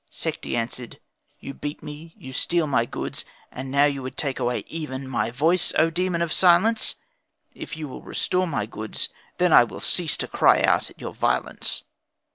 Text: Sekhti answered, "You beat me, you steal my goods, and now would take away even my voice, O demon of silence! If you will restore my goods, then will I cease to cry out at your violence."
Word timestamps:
Sekhti 0.11 0.55
answered, 0.55 0.99
"You 1.37 1.53
beat 1.53 1.83
me, 1.83 2.15
you 2.17 2.33
steal 2.33 2.65
my 2.65 2.87
goods, 2.87 3.23
and 3.51 3.69
now 3.69 3.87
would 4.01 4.17
take 4.17 4.39
away 4.39 4.63
even 4.67 5.07
my 5.07 5.29
voice, 5.29 5.75
O 5.77 5.91
demon 5.91 6.23
of 6.23 6.33
silence! 6.33 6.95
If 7.53 7.77
you 7.77 7.87
will 7.87 8.01
restore 8.01 8.47
my 8.47 8.65
goods, 8.65 9.09
then 9.37 9.51
will 9.67 9.77
I 9.77 9.81
cease 9.81 10.17
to 10.17 10.27
cry 10.27 10.63
out 10.63 10.89
at 10.89 10.99
your 10.99 11.13
violence." 11.13 11.83